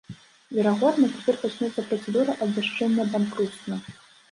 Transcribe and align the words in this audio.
Верагодна, 0.59 1.09
цяпер 1.17 1.35
пачнецца 1.43 1.85
працэдура 1.91 2.37
абвяшчэння 2.47 3.09
банкруцтва. 3.15 3.83